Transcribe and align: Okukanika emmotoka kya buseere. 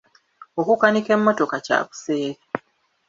Okukanika 0.59 1.09
emmotoka 1.17 1.57
kya 1.65 1.77
buseere. 1.87 2.41